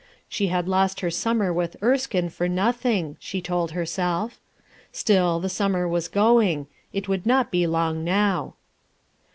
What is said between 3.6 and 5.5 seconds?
herself. Still, the